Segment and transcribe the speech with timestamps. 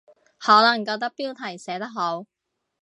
[0.39, 2.25] 可能覺得標題寫得好